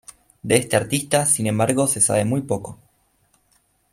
De 0.41 0.55
este 0.57 0.75
artista, 0.77 1.27
sin 1.27 1.45
embargo, 1.45 1.85
se 1.85 2.01
sabe 2.01 2.25
muy 2.25 2.41
poco. 2.41 2.79